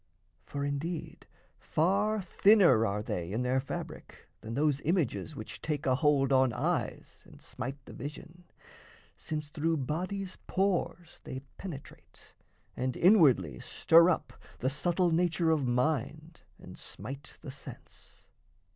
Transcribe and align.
For, 0.41 0.65
indeed, 0.65 1.27
Far 1.59 2.23
thinner 2.23 2.87
are 2.87 3.03
they 3.03 3.31
in 3.31 3.43
their 3.43 3.59
fabric 3.59 4.27
than 4.39 4.55
Those 4.55 4.81
images 4.81 5.35
which 5.35 5.61
take 5.61 5.85
a 5.85 5.93
hold 5.93 6.33
on 6.33 6.53
eyes 6.53 7.21
And 7.27 7.39
smite 7.39 7.77
the 7.85 7.93
vision, 7.93 8.45
since 9.15 9.49
through 9.49 9.77
body's 9.77 10.39
pores 10.47 11.21
They 11.23 11.41
penetrate, 11.57 12.33
and 12.75 12.97
inwardly 12.97 13.59
stir 13.59 14.09
up 14.09 14.33
The 14.57 14.71
subtle 14.71 15.11
nature 15.11 15.51
of 15.51 15.67
mind 15.67 16.41
and 16.57 16.79
smite 16.79 17.37
the 17.41 17.51
sense. 17.51 18.23